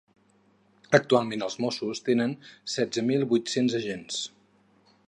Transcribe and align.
Actualment 0.99 1.45
els 1.47 1.57
mossos 1.65 2.01
tenen 2.09 2.35
setze 2.79 3.05
mil 3.13 3.29
vuit-cents 3.35 3.79
agents. 3.83 4.25